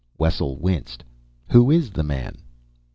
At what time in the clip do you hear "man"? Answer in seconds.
2.01-2.39